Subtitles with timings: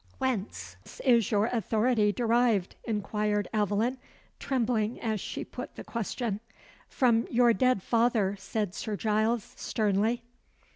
[0.17, 3.99] "Whence is your authority derived?" inquired Aveline,
[4.39, 6.39] trembling as she put the question.
[6.89, 10.23] "From your dead father," said Sir Giles, sternly.